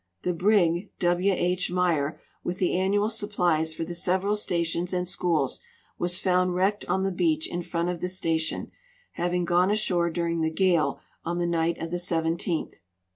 [0.23, 1.31] The brig W.
[1.31, 1.57] U.
[1.75, 5.61] Meyer, Avith the annual supi)lies for the several stations and schools,
[5.99, 8.71] Avas found Avrecked on the beach in front of the station,
[9.11, 12.77] having gone ashore during the gale on the night of the 17th.